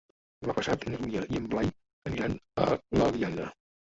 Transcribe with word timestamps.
Demà 0.43 0.53
passat 0.59 0.85
na 0.93 0.99
Dúnia 1.01 1.19
i 1.33 1.37
en 1.39 1.45
Blai 1.51 1.69
aniran 2.13 2.33
a 2.63 2.65
l'Eliana. 2.99 3.47